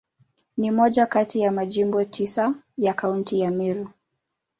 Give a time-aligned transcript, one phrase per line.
[0.57, 3.89] Ni moja kati ya Majimbo tisa ya Kaunti ya Meru.